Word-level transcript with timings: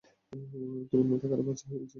তোমার 0.89 1.07
মাথা 1.11 1.25
খারাপ 1.29 1.45
হয়ে 1.45 1.55
গেছে, 1.55 1.63
সোনা? 1.63 1.87